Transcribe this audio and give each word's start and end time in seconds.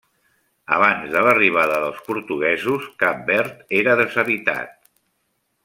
Abans 0.77 1.11
de 1.15 1.21
l'arribada 1.27 1.75
dels 1.83 1.99
portuguesos, 2.09 2.89
Cap 3.05 3.21
Verd 3.29 3.61
era 3.83 3.95
deshabitat. 4.01 4.77